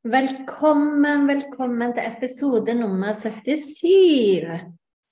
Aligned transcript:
Velkommen, 0.00 1.26
velkommen 1.28 1.90
til 1.92 2.06
episode 2.06 2.72
nummer 2.74 3.12
77. 3.12 4.48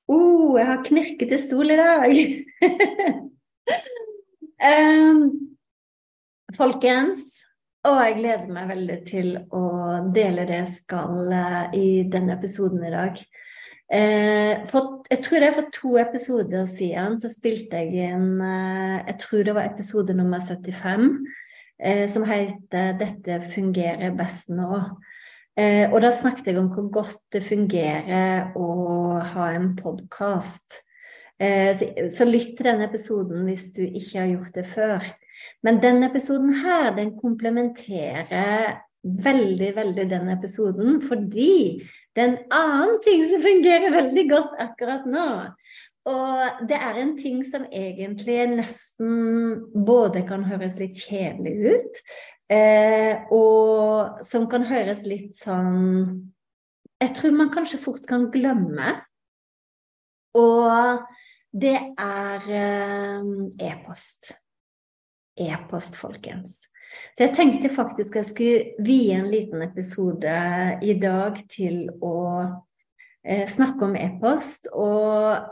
oh, 0.08 0.54
jeg 0.56 0.66
har 0.66 0.78
knirkete 0.86 1.36
stol 1.38 1.74
i 1.74 1.76
dag! 1.76 2.14
um, 4.70 5.18
folkens, 6.56 7.26
og 7.84 8.00
jeg 8.00 8.14
gleder 8.22 8.46
meg 8.48 8.70
veldig 8.70 8.96
til 9.10 9.28
å 9.52 9.66
dele 10.16 10.46
det 10.48 10.56
jeg 10.62 10.70
skal 10.78 11.34
uh, 11.36 11.76
i 11.76 12.06
denne 12.08 12.38
episoden 12.38 12.86
i 12.88 12.92
dag. 12.94 13.20
Uh, 13.92 14.64
for, 14.72 15.02
jeg 15.12 15.20
tror 15.26 15.44
det 15.44 15.50
er 15.50 15.58
for 15.58 15.68
to 15.76 15.92
episoder 16.00 16.64
siden 16.64 17.20
så 17.20 17.28
spilte 17.32 17.84
jeg 17.84 18.08
inn 18.08 18.40
uh, 18.40 19.04
Jeg 19.04 19.20
tror 19.20 19.44
det 19.44 19.54
var 19.60 19.68
episode 19.68 20.16
nummer 20.16 20.40
75 20.40 20.80
eh, 20.80 21.37
som 22.10 22.24
heter 22.26 22.98
'Dette 22.98 23.40
fungerer 23.54 24.16
best 24.18 24.50
nå'. 24.50 24.98
Eh, 25.58 25.88
og 25.90 26.02
da 26.04 26.12
snakket 26.14 26.52
jeg 26.52 26.58
om 26.60 26.68
hvor 26.70 26.86
godt 27.00 27.22
det 27.34 27.42
fungerer 27.42 28.52
å 28.54 28.68
ha 29.32 29.46
en 29.56 29.72
podkast. 29.78 30.84
Eh, 31.38 31.72
så 31.74 32.26
lytt 32.28 32.52
til 32.58 32.68
denne 32.68 32.86
episoden 32.86 33.46
hvis 33.48 33.72
du 33.74 33.82
ikke 33.82 34.20
har 34.20 34.28
gjort 34.36 34.54
det 34.54 34.66
før. 34.70 35.08
Men 35.66 35.80
denne 35.82 36.12
episoden 36.12 36.52
her, 36.62 36.92
den 36.94 37.16
komplementerer 37.18 38.78
veldig, 39.02 39.72
veldig 39.74 40.06
den 40.10 40.30
episoden, 40.30 41.00
fordi 41.02 41.82
det 42.14 42.22
er 42.22 42.28
en 42.28 42.54
annen 42.54 42.96
ting 43.02 43.24
som 43.26 43.42
fungerer 43.42 43.94
veldig 43.94 44.26
godt 44.30 44.54
akkurat 44.62 45.06
nå. 45.10 45.28
Og 46.08 46.64
det 46.68 46.78
er 46.78 47.00
en 47.02 47.12
ting 47.18 47.42
som 47.44 47.66
egentlig 47.68 48.38
nesten 48.54 49.58
både 49.86 50.24
kan 50.28 50.46
høres 50.48 50.78
litt 50.80 50.96
kjedelig 50.96 51.74
ut, 51.74 52.00
eh, 52.54 53.28
og 53.34 54.22
som 54.24 54.48
kan 54.50 54.64
høres 54.70 55.04
litt 55.08 55.36
sånn 55.36 56.32
Jeg 56.98 57.12
tror 57.14 57.34
man 57.36 57.52
kanskje 57.54 57.78
fort 57.78 58.06
kan 58.10 58.24
glemme. 58.34 58.96
Og 60.34 61.04
det 61.54 61.76
er 61.94 62.48
eh, 62.50 63.28
e-post. 63.68 64.32
E-post, 65.38 65.94
folkens. 65.94 66.56
Så 67.14 67.28
jeg 67.28 67.36
tenkte 67.36 67.70
faktisk 67.70 68.16
jeg 68.18 68.26
skulle 68.26 68.84
vie 68.84 69.14
en 69.14 69.28
liten 69.30 69.62
episode 69.62 70.34
i 70.82 70.96
dag 70.98 71.38
til 71.50 71.86
å 72.02 72.18
eh, 73.22 73.46
snakke 73.46 73.86
om 73.86 73.94
e-post. 73.98 74.66
Og 74.74 75.46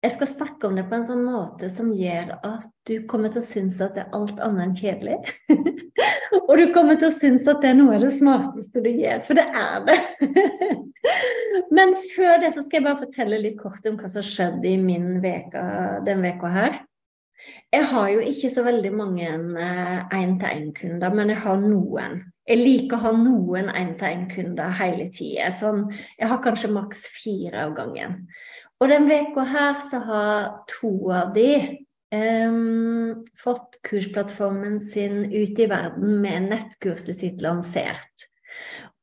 jeg 0.00 0.12
skal 0.14 0.28
snakke 0.30 0.68
om 0.68 0.76
det 0.78 0.86
på 0.88 0.96
en 0.96 1.04
sånn 1.04 1.24
måte 1.26 1.68
som 1.72 1.90
gjør 1.92 2.32
at 2.46 2.68
du 2.88 3.02
kommer 3.08 3.32
til 3.32 3.42
å 3.42 3.44
synes 3.44 3.80
at 3.84 3.98
det 3.98 4.06
er 4.06 4.14
alt 4.16 4.38
annet 4.40 4.62
enn 4.64 4.76
kjedelig. 4.78 5.18
og 6.48 6.52
du 6.56 6.70
kommer 6.72 6.96
til 6.96 7.10
å 7.10 7.16
synes 7.16 7.44
at 7.50 7.60
det 7.60 7.74
er 7.74 7.76
noe 7.76 7.98
av 7.98 8.06
det 8.06 8.12
smarteste 8.14 8.80
du 8.84 8.88
gjør, 8.88 9.20
for 9.26 9.36
det 9.36 9.44
er 9.60 9.84
det. 9.90 9.98
Men 11.76 11.92
før 12.14 12.40
det 12.40 12.54
så 12.56 12.64
skal 12.64 12.80
jeg 12.80 12.86
bare 12.88 13.02
fortelle 13.04 13.42
litt 13.44 13.60
kort 13.60 13.84
om 13.90 14.00
hva 14.00 14.08
som 14.10 14.24
skjedde 14.24 14.72
i 14.72 14.78
min 14.80 15.18
veka, 15.20 15.64
den 16.06 16.24
veka 16.24 16.54
her. 16.54 16.80
Jeg 17.72 17.86
har 17.92 18.08
jo 18.12 18.24
ikke 18.24 18.50
så 18.52 18.64
veldig 18.66 18.90
mange 18.92 19.28
én-til-én-kunder, 19.30 21.12
men 21.14 21.32
jeg 21.32 21.40
har 21.44 21.60
noen. 21.62 22.18
Jeg 22.48 22.60
liker 22.60 22.98
å 22.98 23.04
ha 23.04 23.12
noen 23.16 23.70
én-til-én-kunder 23.72 24.74
hele 24.80 25.06
tida. 25.14 25.48
Sånn, 25.54 25.86
jeg 26.18 26.28
har 26.28 26.42
kanskje 26.44 26.72
maks 26.74 27.06
fire 27.14 27.64
av 27.68 27.76
gangen. 27.78 28.24
Og 28.80 28.88
den 28.88 29.06
veka 29.10 29.44
her 29.44 29.78
så 29.84 30.00
har 30.06 30.44
to 30.70 30.92
av 31.12 31.34
de 31.36 31.50
um, 32.14 33.26
fått 33.38 33.76
kursplattformen 33.86 34.80
sin 34.80 35.26
ut 35.28 35.58
i 35.60 35.68
verden 35.68 36.16
med 36.22 36.48
nettkurset 36.48 37.18
sitt 37.18 37.44
lansert. 37.44 38.30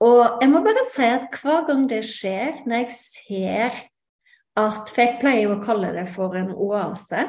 Og 0.02 0.42
jeg 0.42 0.50
må 0.50 0.62
bare 0.66 0.86
si 0.90 1.06
at 1.06 1.38
hver 1.42 1.68
gang 1.70 1.86
det 1.90 2.04
skjer, 2.06 2.64
når 2.66 2.84
jeg 2.84 2.98
ser 2.98 3.84
at 4.58 4.90
For 4.90 5.04
jeg 5.04 5.20
pleier 5.22 5.52
å 5.54 5.62
kalle 5.62 5.92
det 5.94 6.08
for 6.10 6.34
en 6.34 6.50
oase. 6.50 7.28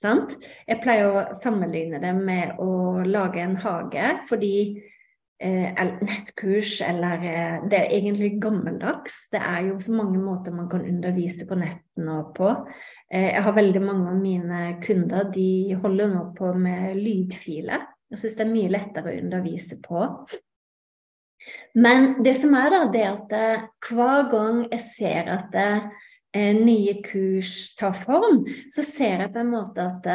Sant? 0.00 0.32
Jeg 0.64 0.80
pleier 0.80 1.12
å 1.12 1.24
sammenligne 1.36 2.00
det 2.00 2.14
med 2.16 2.56
å 2.56 3.02
lage 3.04 3.42
en 3.44 3.58
hage, 3.60 4.14
fordi 4.30 4.54
nettkurs 5.40 6.80
eller 6.84 7.22
eh, 7.24 7.68
Det 7.70 7.78
er 7.78 7.94
egentlig 7.96 8.40
gammeldags. 8.42 9.28
Det 9.32 9.40
er 9.40 9.70
jo 9.70 9.78
så 9.80 9.92
mange 9.92 10.18
måter 10.18 10.52
man 10.52 10.68
kan 10.68 10.84
undervise 10.84 11.46
på 11.48 11.56
netten 11.56 12.08
og 12.08 12.34
på. 12.36 12.50
Eh, 13.12 13.32
jeg 13.32 13.42
har 13.42 13.56
veldig 13.56 13.82
mange 13.82 14.10
av 14.10 14.20
mine 14.20 14.60
kunder 14.84 15.30
de 15.32 15.74
holder 15.82 16.12
nå 16.12 16.26
på 16.36 16.52
med 16.54 17.00
lydfiler. 17.00 17.88
Jeg 18.10 18.18
syns 18.18 18.36
det 18.36 18.46
er 18.46 18.52
mye 18.52 18.74
lettere 18.74 19.10
å 19.10 19.18
undervise 19.22 19.80
på. 19.82 20.04
Men 21.74 22.22
det 22.24 22.34
som 22.40 22.54
er 22.58 22.70
da, 22.74 22.84
det 22.92 23.02
er 23.02 23.12
at 23.14 23.34
eh, 23.34 23.66
hver 23.88 24.30
gang 24.30 24.64
jeg 24.68 24.84
ser 24.90 25.34
at 25.38 25.54
eh, 25.56 26.54
nye 26.58 26.98
kurs 27.06 27.74
tar 27.78 27.94
form, 27.96 28.44
så 28.74 28.84
ser 28.84 29.24
jeg 29.24 29.32
på 29.32 29.40
en 29.40 29.54
måte 29.56 29.86
at 29.86 30.10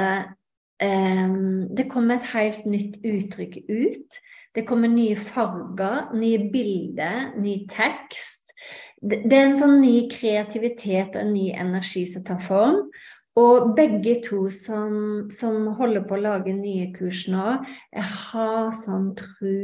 det, 0.80 1.86
kommer 1.92 2.18
et 2.18 2.32
helt 2.34 2.66
nytt 2.68 2.98
uttrykk 3.06 3.62
ut. 3.70 4.20
Det 4.56 4.64
kommer 4.68 4.92
nye 4.92 5.16
farger, 5.16 6.12
nye 6.16 6.50
bilder, 6.52 7.34
ny 7.40 7.62
tekst. 7.72 8.54
Det 9.02 9.32
er 9.32 9.50
en 9.50 9.58
sånn 9.60 9.82
ny 9.82 10.08
kreativitet 10.12 11.16
og 11.16 11.26
en 11.26 11.34
ny 11.36 11.50
energi 11.56 12.06
som 12.12 12.24
tar 12.28 12.40
form. 12.44 12.88
Og 13.36 13.74
begge 13.76 14.22
to 14.24 14.46
som, 14.54 15.28
som 15.32 15.68
holder 15.76 16.06
på 16.08 16.16
å 16.16 16.22
lage 16.24 16.54
nye 16.56 16.88
kurs 16.96 17.26
nå, 17.28 17.58
jeg 17.92 18.06
har 18.30 18.70
sånn 18.80 19.10
tro 19.20 19.58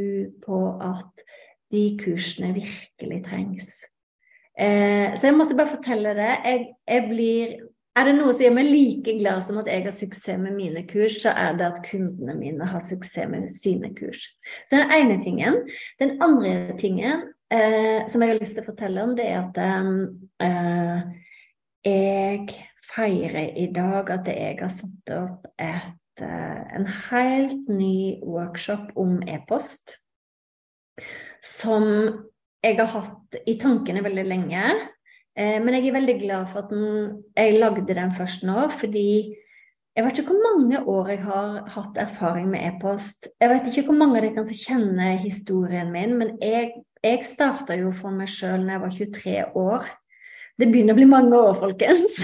på 0.43 0.59
at 0.83 1.23
de 1.71 1.85
kursene 2.01 2.51
virkelig 2.57 3.21
trengs. 3.29 3.69
Eh, 4.59 5.15
så 5.15 5.29
jeg 5.29 5.37
måtte 5.37 5.55
bare 5.55 5.71
fortelle 5.71 6.11
det. 6.17 6.33
Jeg, 6.43 6.65
jeg 6.91 7.05
blir 7.07 7.53
er 8.01 8.09
det 8.09 8.15
noe 8.17 8.33
som 8.33 8.45
gjør 8.45 8.55
meg 8.57 8.69
like 8.71 9.13
glad 9.19 9.43
som 9.45 9.59
at 9.61 9.69
jeg 9.69 9.85
har 9.85 9.93
suksess 9.95 10.39
med 10.41 10.55
mine 10.57 10.81
kurs, 10.89 11.19
så 11.21 11.33
er 11.37 11.57
det 11.59 11.67
at 11.67 11.83
kundene 11.85 12.35
mine 12.39 12.67
har 12.73 12.81
suksess 12.83 13.29
med 13.29 13.49
sine 13.53 13.91
kurs. 13.97 14.25
Så 14.65 14.79
den 14.79 14.93
ene 14.95 15.19
tingen. 15.21 15.61
Den 16.01 16.15
andre 16.23 16.77
tingen 16.81 17.27
eh, 17.53 18.07
som 18.09 18.23
jeg 18.23 18.33
har 18.33 18.39
lyst 18.41 18.57
til 18.57 18.65
å 18.65 18.69
fortelle 18.71 19.05
om, 19.05 19.13
det 19.17 19.27
er 19.29 19.41
at 19.43 19.59
eh, 19.61 21.03
jeg 21.85 22.57
feirer 22.91 23.57
i 23.57 23.67
dag 23.73 24.09
at 24.13 24.29
jeg 24.29 24.57
har 24.61 24.73
satt 24.73 25.13
opp 25.17 25.47
et, 25.61 26.23
eh, 26.25 26.61
en 26.77 26.89
helt 27.11 27.69
ny 27.69 28.21
workshop 28.25 28.91
om 28.99 29.19
e-post. 29.29 29.99
Som 31.41 31.85
jeg 32.61 32.77
har 32.77 32.91
hatt 32.93 33.41
i 33.49 33.57
tankene 33.61 34.03
veldig 34.05 34.25
lenge. 34.27 34.65
Eh, 35.37 35.59
men 35.63 35.77
jeg 35.77 35.87
er 35.87 35.95
veldig 35.95 36.17
glad 36.19 36.49
for 36.51 36.65
at 36.65 36.73
den, 36.73 37.23
jeg 37.37 37.59
lagde 37.59 37.95
den 37.95 38.11
først 38.15 38.43
nå, 38.47 38.65
fordi 38.73 39.37
jeg 39.95 40.05
vet 40.05 40.19
ikke 40.21 40.31
hvor 40.31 40.43
mange 40.45 40.79
år 40.87 41.09
jeg 41.11 41.23
har 41.25 41.55
hatt 41.73 41.97
erfaring 41.99 42.47
med 42.51 42.63
e-post. 42.63 43.27
Jeg 43.41 43.51
vet 43.51 43.65
ikke 43.67 43.89
hvor 43.89 43.97
mange 43.99 44.19
av 44.19 44.27
dere 44.27 44.45
som 44.47 44.59
kjenner 44.59 45.17
historien 45.19 45.91
min, 45.91 46.15
men 46.19 46.37
jeg, 46.39 46.71
jeg 47.03 47.25
starta 47.27 47.75
jo 47.79 47.91
for 47.95 48.15
meg 48.15 48.31
sjøl 48.31 48.63
da 48.67 48.77
jeg 48.77 48.83
var 48.85 48.95
23 48.95 49.35
år. 49.59 49.89
Det 50.61 50.67
begynner 50.69 50.95
å 50.95 50.99
bli 50.99 51.09
mange 51.09 51.35
år, 51.35 51.55
folkens. 51.59 52.21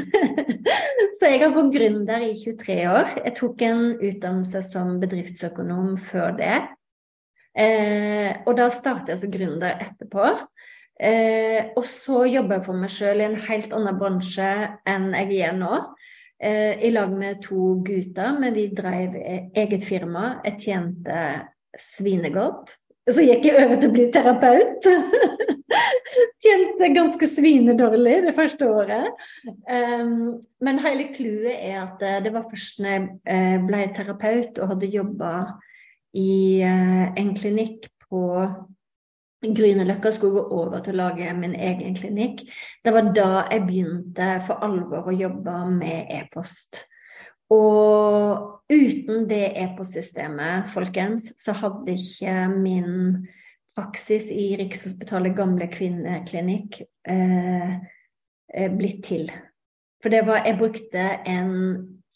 så 1.17 1.31
jeg 1.31 1.41
har 1.41 1.53
vært 1.55 1.73
gründer 1.73 2.23
i 2.23 2.33
23 2.37 2.79
år. 2.91 3.13
Jeg 3.25 3.35
tok 3.39 3.63
en 3.67 3.85
utdannelse 3.95 4.63
som 4.67 4.97
bedriftsøkonom 5.01 5.95
før 5.99 6.35
det. 6.39 6.57
Eh, 7.57 8.31
og 8.45 8.53
da 8.59 8.67
startet 8.71 9.15
jeg 9.15 9.23
som 9.23 9.33
gründer 9.33 9.81
etterpå. 9.81 10.35
Eh, 10.97 11.73
og 11.77 11.85
så 11.85 12.23
jobber 12.25 12.57
jeg 12.57 12.65
for 12.65 12.81
meg 12.81 12.93
sjøl 12.93 13.21
i 13.21 13.27
en 13.27 13.39
helt 13.47 13.73
annen 13.77 13.99
bransje 13.99 14.49
enn 14.89 15.11
jeg 15.13 15.35
gjør 15.37 15.59
nå. 15.59 15.83
Eh, 16.37 16.73
I 16.87 16.91
lag 16.93 17.13
med 17.13 17.43
to 17.45 17.77
gutter, 17.85 18.33
men 18.39 18.55
vi 18.57 18.67
drev 18.77 19.15
eget 19.17 19.85
firma. 19.85 20.37
Jeg 20.45 20.59
tjente 20.65 21.21
svinegodt. 21.77 22.77
Så 23.07 23.23
gikk 23.23 23.45
jeg 23.47 23.61
over 23.61 23.79
til 23.79 23.89
å 23.89 23.95
bli 23.95 24.05
terapeut. 24.11 24.87
Tjente 26.43 26.89
ganske 26.95 27.29
svinedårlig 27.29 28.17
det 28.25 28.33
første 28.35 28.67
året. 28.67 29.07
Um, 29.69 30.37
men 30.63 30.81
hele 30.83 31.07
clouet 31.15 31.53
er 31.55 31.81
at 31.85 32.03
eh, 32.03 32.19
det 32.25 32.33
var 32.35 32.47
først 32.49 32.81
når 32.83 32.93
jeg 32.93 33.05
eh, 33.31 33.57
ble 33.63 33.83
terapeut 33.95 34.59
og 34.59 34.73
hadde 34.73 34.91
jobba 34.91 35.31
i 36.17 36.63
uh, 36.65 37.05
en 37.19 37.31
klinikk 37.37 37.87
på 38.07 38.23
Grünerløkka 39.45 40.11
skulle 40.11 40.39
gå 40.39 40.57
over 40.57 40.81
til 40.81 40.95
å 40.95 41.03
lage 41.03 41.33
min 41.37 41.53
egen 41.53 41.95
klinikk. 41.97 42.41
Det 42.83 42.93
var 42.93 43.11
da 43.13 43.31
jeg 43.51 43.65
begynte 43.67 44.29
for 44.47 44.63
alvor 44.65 45.11
å 45.11 45.13
jobbe 45.15 45.57
med 45.75 46.09
e-post. 46.17 46.87
Og 47.53 48.63
uten 48.73 49.27
det 49.29 49.53
e-postsystemet, 49.61 50.71
folkens, 50.73 51.29
så 51.39 51.53
hadde 51.55 51.95
ikke 51.95 52.33
min 52.51 53.27
praksis 53.77 54.31
i 54.33 54.49
Rikshospitalet 54.59 55.37
gamle 55.37 55.69
kvinneklinikk 55.71 56.81
eh, 57.07 57.77
eh, 57.77 58.71
blitt 58.73 59.03
til. 59.05 59.29
For 60.01 60.13
det 60.13 60.25
var 60.27 60.45
Jeg 60.45 60.57
brukte 60.57 61.05
en 61.29 61.53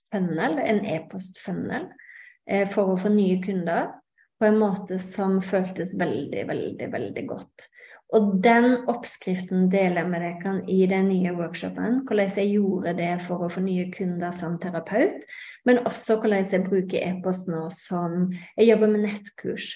funnel, 0.10 0.58
en 0.60 0.86
e-postfunnel, 0.86 1.88
eh, 2.50 2.68
for 2.68 2.92
å 2.92 3.00
få 3.00 3.14
nye 3.14 3.38
kunder 3.46 3.94
på 4.42 4.50
en 4.50 4.58
måte 4.58 4.98
som 5.02 5.38
føltes 5.46 5.94
veldig, 6.00 6.48
veldig, 6.50 6.88
veldig 6.92 7.24
godt. 7.30 7.68
Og 8.12 8.34
den 8.44 8.74
oppskriften 8.92 9.70
deler 9.72 10.02
jeg 10.02 10.10
med 10.12 10.24
dere 10.26 10.56
i 10.68 10.82
den 10.90 11.08
nye 11.08 11.32
workshopen. 11.38 12.02
Hvordan 12.08 12.34
jeg 12.36 12.58
gjorde 12.58 12.96
det 12.98 13.14
for 13.24 13.46
å 13.46 13.52
få 13.54 13.64
nye 13.64 13.86
kunder 13.94 14.34
som 14.36 14.58
terapeut, 14.60 15.24
men 15.64 15.80
også 15.86 16.18
hvordan 16.20 16.44
jeg 16.44 16.66
bruker 16.66 17.06
e-post 17.06 17.48
nå 17.48 17.70
som 17.72 18.34
Jeg 18.58 18.68
jobber 18.74 18.92
med 18.92 19.06
nettkurs. 19.08 19.72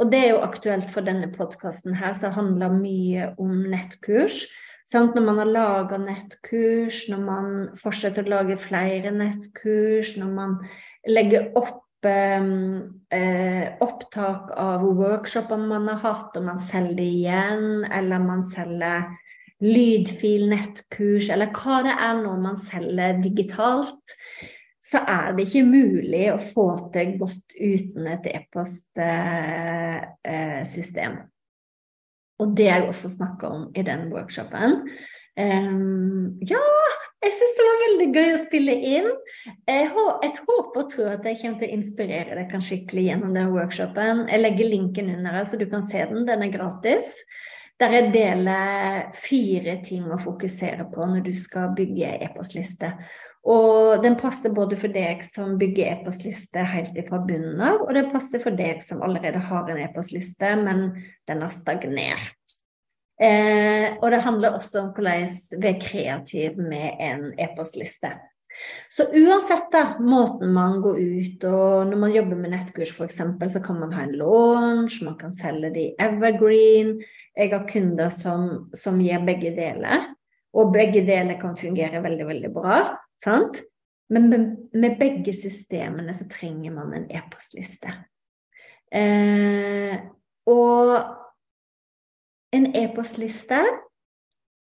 Og 0.00 0.10
det 0.10 0.24
er 0.24 0.30
jo 0.34 0.42
aktuelt 0.42 0.90
for 0.90 1.06
denne 1.06 1.30
podkasten 1.30 1.94
her, 2.00 2.16
som 2.18 2.34
handler 2.34 2.74
mye 2.74 3.30
om 3.38 3.54
nettkurs. 3.70 4.46
Når 4.92 5.22
man 5.22 5.38
har 5.38 5.50
laga 5.50 5.98
nettkurs, 5.98 7.06
når 7.10 7.22
man 7.22 7.48
fortsetter 7.78 8.26
å 8.26 8.34
lage 8.38 8.58
flere 8.58 9.14
nettkurs, 9.14 10.16
når 10.18 10.30
man 10.34 10.60
legger 11.06 11.52
opp 11.58 11.85
eh, 12.04 13.76
opptak 13.80 14.50
av 14.58 14.82
workshoper 14.98 15.56
man 15.56 15.88
har 15.88 15.96
hatt, 16.02 16.36
og 16.36 16.44
man 16.44 16.58
selger 16.60 16.94
det 16.98 17.06
igjen, 17.06 17.84
eller 17.88 18.18
man 18.20 18.44
selger 18.44 19.02
lydfil, 19.64 20.48
nettkurs, 20.50 21.30
eller 21.32 21.46
hva 21.56 21.82
det 21.86 21.94
er 21.96 22.14
når 22.20 22.36
man 22.42 22.56
selger 22.60 23.22
digitalt, 23.24 24.16
så 24.86 24.98
er 25.08 25.32
det 25.34 25.42
ikke 25.48 25.64
mulig 25.66 26.30
å 26.30 26.38
få 26.42 26.90
til 26.94 27.18
godt 27.18 27.52
uten 27.56 28.06
et 28.12 28.26
e-postsystem. 28.30 31.12
Eh, 31.16 31.22
og 32.36 32.56
det 32.56 32.66
jeg 32.68 32.82
også 32.84 33.08
snakka 33.16 33.46
om 33.48 33.72
i 33.74 33.82
den 33.82 34.12
workshopen. 34.12 34.88
Um, 35.36 36.40
ja, 36.48 36.64
jeg 37.26 37.34
syns 37.34 37.56
det 37.58 37.64
var 37.66 37.80
veldig 37.82 38.06
gøy 38.14 38.32
å 38.34 38.42
spille 38.42 38.76
inn. 38.94 39.08
Jeg, 39.66 39.88
håper 39.90 40.82
og 40.82 40.90
tror 40.92 41.10
at 41.16 41.26
jeg 41.26 41.40
kommer 41.40 41.60
til 41.60 41.68
å 41.68 41.76
inspirere 41.76 42.38
deg 42.38 42.54
skikkelig 42.68 43.06
gjennom 43.08 43.34
den 43.34 43.52
workshopen. 43.54 44.26
Jeg 44.30 44.42
legger 44.42 44.70
linken 44.70 45.10
under 45.16 45.38
her, 45.38 45.46
så 45.48 45.58
du 45.58 45.66
kan 45.70 45.84
se 45.86 46.04
den. 46.10 46.26
Den 46.28 46.46
er 46.46 46.54
gratis. 46.54 47.10
Der 47.80 47.92
jeg 47.92 48.12
deler 48.14 49.10
fire 49.18 49.76
ting 49.84 50.06
å 50.08 50.20
fokusere 50.20 50.86
på 50.92 51.08
når 51.10 51.26
du 51.26 51.32
skal 51.36 51.74
bygge 51.76 52.14
e-postliste. 52.24 52.94
Og 53.46 54.02
den 54.02 54.16
passer 54.18 54.54
både 54.54 54.78
for 54.80 54.90
deg 54.90 55.20
som 55.22 55.58
bygger 55.60 55.92
e-postliste 55.92 56.64
helt 56.66 56.96
fra 57.06 57.20
bunnen 57.22 57.60
av, 57.62 57.84
og 57.84 57.92
den 57.94 58.08
passer 58.10 58.42
for 58.42 58.56
deg 58.58 58.80
som 58.82 59.04
allerede 59.06 59.42
har 59.50 59.70
en 59.70 59.82
e-postliste, 59.84 60.54
men 60.62 60.88
den 61.28 61.44
har 61.44 61.52
stagnert. 61.54 62.56
Eh, 63.16 63.96
og 63.96 64.10
det 64.12 64.24
handler 64.26 64.56
også 64.56 64.82
om 64.82 64.88
hvordan 64.96 65.28
vi 65.56 65.68
er 65.70 65.80
kreative 65.80 66.62
med 66.62 67.00
en 67.00 67.30
e-postliste. 67.40 68.12
Så 68.88 69.04
uansett 69.12 69.68
da, 69.72 69.82
måten 70.00 70.52
man 70.56 70.78
går 70.84 70.98
ut 71.00 71.44
og 71.48 71.90
når 71.90 72.00
man 72.00 72.14
jobber 72.14 72.38
med 72.40 72.54
nettkurs 72.54 72.94
f.eks., 72.94 73.20
så 73.52 73.60
kan 73.64 73.80
man 73.80 73.92
ha 73.92 74.06
en 74.06 74.16
launch, 74.16 75.02
man 75.04 75.18
kan 75.20 75.34
selge 75.36 75.72
det 75.74 75.82
i 75.82 75.94
Evergreen. 76.00 76.96
Jeg 77.36 77.52
har 77.52 77.66
kunder 77.68 78.08
som, 78.12 78.70
som 78.76 79.00
gir 79.04 79.24
begge 79.26 79.52
deler, 79.56 80.10
og 80.56 80.72
begge 80.72 81.04
deler 81.04 81.36
kan 81.40 81.56
fungere 81.58 82.00
veldig, 82.04 82.28
veldig 82.32 82.52
bra. 82.54 82.80
sant? 83.22 83.60
Men 84.08 84.30
med, 84.30 84.48
med 84.72 84.96
begge 85.00 85.34
systemene 85.34 86.14
så 86.14 86.28
trenger 86.30 86.72
man 86.72 86.94
en 86.94 87.08
e-postliste. 87.10 87.92
Eh, 88.94 89.96
og 90.46 90.92
en 92.56 92.70
e-postliste, 92.76 93.60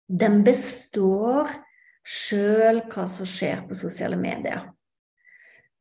den 0.08 0.42
består 0.46 1.50
sjøl 2.04 2.82
hva 2.92 3.06
som 3.08 3.28
skjer 3.28 3.64
på 3.69 3.76
sosiale 3.78 4.19
medier. 4.20 4.66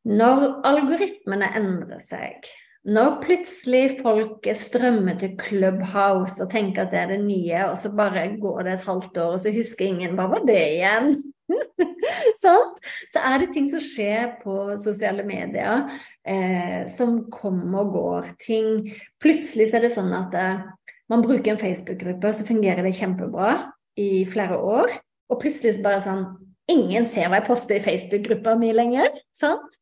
Når 0.04 0.60
algoritmene 0.68 1.48
endrer 1.56 2.00
seg, 2.02 2.44
når 2.84 3.22
plutselig 3.22 4.00
folk 4.02 4.44
strømmer 4.52 5.16
til 5.20 5.38
Clubhouse 5.40 6.42
og 6.44 6.50
tenker 6.52 6.84
at 6.84 6.90
det 6.92 6.98
er 7.00 7.12
det 7.14 7.22
nye, 7.24 7.62
og 7.70 7.78
så 7.80 7.92
bare 7.96 8.26
går 8.40 8.66
det 8.66 8.74
et 8.74 8.88
halvt 8.88 9.20
år, 9.22 9.30
og 9.36 9.40
så 9.40 9.52
husker 9.54 9.88
ingen 9.88 10.18
hva 10.18 10.28
var 10.34 10.44
det 10.44 10.58
igjen? 10.74 11.14
sånn? 12.42 12.74
Så 13.12 13.22
er 13.24 13.40
det 13.40 13.50
ting 13.54 13.70
som 13.72 13.80
skjer 13.80 14.34
på 14.42 14.76
sosiale 14.80 15.24
medier 15.24 15.86
eh, 16.28 16.84
som 16.92 17.22
kommer 17.32 17.86
og 17.86 17.96
går. 17.96 18.30
Ting 18.44 18.70
Plutselig 19.22 19.70
så 19.70 19.80
er 19.80 19.86
det 19.86 19.94
sånn 19.96 20.12
at 20.16 20.36
eh, 20.36 20.64
man 21.10 21.22
bruker 21.22 21.52
en 21.52 21.60
Facebook-gruppe, 21.60 22.32
så 22.32 22.46
fungerer 22.46 22.82
det 22.82 22.94
kjempebra 22.96 23.50
i 24.00 24.24
flere 24.26 24.58
år. 24.58 24.92
Og 25.32 25.40
plutselig 25.40 25.82
bare 25.84 26.02
sånn 26.04 26.26
Ingen 26.72 27.04
ser 27.04 27.28
hva 27.28 27.42
jeg 27.42 27.44
poster 27.44 27.76
i 27.76 27.84
Facebook-gruppa 27.84 28.54
mi 28.56 28.70
lenger. 28.72 29.10
sant? 29.36 29.74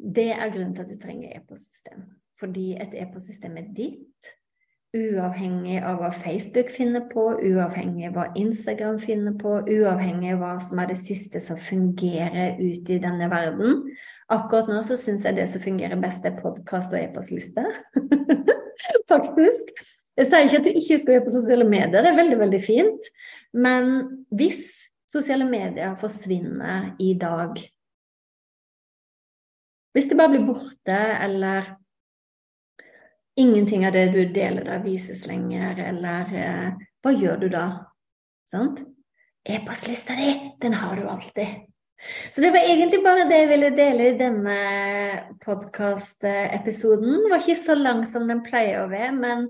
Det 0.00 0.30
er 0.32 0.48
grunnen 0.48 0.72
til 0.72 0.86
at 0.86 0.88
du 0.88 0.96
trenger 0.96 1.34
e-postsystem. 1.36 2.06
Fordi 2.40 2.70
et 2.80 2.94
e-postsystem 2.96 3.58
er 3.60 3.66
ditt. 3.76 4.30
Uavhengig 4.96 5.76
av 5.84 6.00
hva 6.00 6.08
Facebook 6.10 6.72
finner 6.72 7.04
på, 7.12 7.26
uavhengig 7.36 8.08
av 8.08 8.16
hva 8.16 8.24
Instagram 8.40 8.96
finner 8.98 9.36
på, 9.38 9.58
uavhengig 9.60 10.32
av 10.34 10.40
hva 10.40 10.54
som 10.64 10.80
er 10.80 10.88
det 10.90 10.98
siste 10.98 11.44
som 11.44 11.60
fungerer 11.60 12.56
ute 12.56 12.96
i 12.96 13.02
denne 13.04 13.28
verden. 13.30 13.84
Akkurat 14.32 14.72
nå 14.72 14.80
så 14.86 14.96
syns 14.98 15.28
jeg 15.28 15.36
det 15.36 15.50
som 15.52 15.62
fungerer 15.62 16.00
best, 16.00 16.24
er 16.24 16.40
podkast 16.40 16.96
og 16.96 17.04
e-postliste. 17.04 17.68
Faktisk. 19.12 19.74
Jeg 20.20 20.28
sier 20.28 20.44
ikke 20.44 20.58
at 20.60 20.66
du 20.66 20.76
ikke 20.76 20.98
skal 21.00 21.14
være 21.14 21.24
på 21.24 21.32
sosiale 21.32 21.64
medier, 21.64 22.02
det 22.04 22.10
er 22.10 22.18
veldig, 22.18 22.38
veldig 22.42 22.58
fint. 22.60 23.06
Men 23.56 23.86
hvis 24.36 24.64
sosiale 25.10 25.46
medier 25.48 25.96
forsvinner 26.00 26.94
i 27.02 27.14
dag 27.18 27.56
Hvis 29.90 30.06
det 30.06 30.16
bare 30.20 30.30
blir 30.30 30.44
borte, 30.46 30.98
eller 31.24 31.72
ingenting 33.36 33.82
av 33.86 33.96
det 33.96 34.12
du 34.12 34.20
deler 34.30 34.62
der, 34.68 34.84
vises 34.84 35.24
lenger, 35.26 35.80
eller 35.88 36.30
eh, 36.30 36.68
Hva 37.02 37.10
gjør 37.10 37.40
du 37.40 37.48
da? 37.50 37.64
Sant? 38.52 38.84
E-postlista 39.42 40.14
di, 40.14 40.30
den 40.62 40.76
har 40.78 40.94
du 40.94 41.08
alltid. 41.08 41.64
Så 42.34 42.44
det 42.44 42.52
var 42.52 42.68
egentlig 42.68 43.00
bare 43.02 43.26
det 43.28 43.40
jeg 43.40 43.48
ville 43.50 43.72
dele 43.76 44.06
i 44.06 44.18
denne 44.20 44.60
podkast-episoden. 45.42 47.24
Det 47.24 47.32
var 47.32 47.42
ikke 47.42 47.64
så 47.64 47.74
lang 47.74 48.04
som 48.08 48.28
den 48.30 48.44
pleier 48.46 48.84
å 48.84 48.90
være, 48.92 49.10
men 49.16 49.48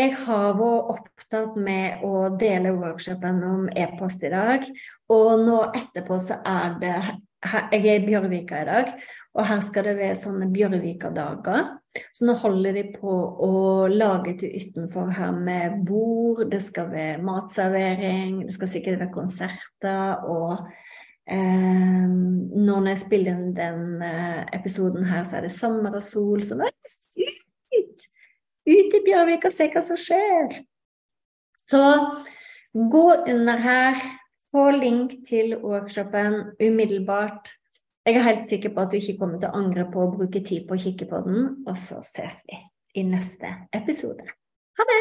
jeg 0.00 0.16
har 0.24 0.54
vært 0.56 0.92
opptatt 0.94 1.56
med 1.60 2.04
å 2.06 2.30
dele 2.40 2.72
workshopen 2.76 3.40
om 3.44 3.66
e-post 3.76 4.24
i 4.24 4.32
dag. 4.32 4.64
Og 5.12 5.42
nå 5.44 5.62
etterpå 5.68 6.20
så 6.22 6.40
er 6.46 6.78
det 6.80 7.00
Jeg 7.40 7.86
er 7.88 8.02
i 8.02 8.04
Bjørvika 8.04 8.58
i 8.60 8.66
dag, 8.68 8.88
og 9.32 9.46
her 9.48 9.62
skal 9.64 9.86
det 9.88 9.94
være 9.96 10.16
sånne 10.20 10.50
Bjørvika-dager. 10.52 11.70
Så 12.12 12.26
nå 12.28 12.34
holder 12.36 12.76
de 12.76 12.82
på 12.92 13.14
å 13.46 13.54
lage 13.88 14.34
til 14.42 14.52
utenfor 14.60 15.08
her 15.16 15.32
med 15.32 15.78
bord, 15.88 16.42
det 16.52 16.60
skal 16.66 16.90
være 16.92 17.22
matservering, 17.24 18.42
det 18.44 18.52
skal 18.58 18.72
sikkert 18.74 19.00
være 19.00 19.14
konserter 19.14 20.28
og 20.28 20.68
eh, 21.24 22.12
Når 22.60 22.92
jeg 22.92 23.02
spiller 23.06 23.40
inn 23.40 23.56
den 23.56 24.04
eh, 24.04 24.44
episoden 24.60 25.08
her, 25.08 25.24
så 25.24 25.40
er 25.40 25.48
det 25.48 25.56
sommer 25.56 25.96
og 25.96 26.04
sol, 26.04 26.44
så 26.44 26.60
det 26.60 26.68
er 26.68 26.92
sykt! 26.92 28.10
Ut 28.70 28.96
i 28.96 29.02
Bjørvik 29.04 29.46
og 29.48 29.54
se 29.54 29.66
hva 29.72 29.82
som 29.84 29.98
skjer. 29.98 30.60
Så 31.66 31.82
gå 32.72 33.06
under 33.28 33.62
her, 33.62 34.02
få 34.50 34.70
link 34.76 35.20
til 35.26 35.56
workshopen 35.62 36.56
umiddelbart. 36.62 37.52
Jeg 38.06 38.16
er 38.16 38.26
helt 38.26 38.48
sikker 38.48 38.74
på 38.74 38.84
at 38.84 38.92
du 38.92 38.98
ikke 38.98 39.18
kommer 39.20 39.38
til 39.38 39.50
å 39.50 39.60
angre 39.60 39.86
på 39.92 40.02
å 40.02 40.10
bruke 40.14 40.42
tid 40.46 40.66
på 40.68 40.78
å 40.78 40.82
kikke 40.82 41.10
på 41.10 41.22
den, 41.26 41.48
og 41.66 41.78
så 41.78 42.00
ses 42.06 42.40
vi 42.48 42.58
i 42.98 43.06
neste 43.06 43.54
episode. 43.76 44.26
Ha 44.78 44.92
det! 44.92 45.00